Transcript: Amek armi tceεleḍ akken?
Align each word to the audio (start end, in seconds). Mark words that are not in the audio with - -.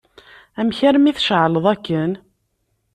Amek 0.59 0.79
armi 0.87 1.11
tceεleḍ 1.13 1.65
akken? 1.73 2.11